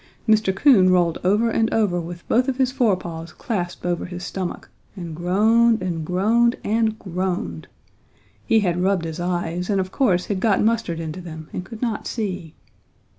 [0.27, 0.51] Mr.
[0.55, 5.15] Coon rolled over and over with both of his forepaws clasped over his stomach and
[5.15, 7.67] groaned and groaned and groaned.
[8.47, 11.83] He had rubbed his eyes and of course had got mustard into them and could
[11.83, 12.55] not see.